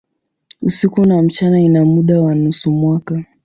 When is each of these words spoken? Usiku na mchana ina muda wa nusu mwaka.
Usiku 0.61 1.01
na 1.07 1.21
mchana 1.21 1.61
ina 1.61 1.85
muda 1.85 2.21
wa 2.21 2.35
nusu 2.35 2.71
mwaka. 2.71 3.25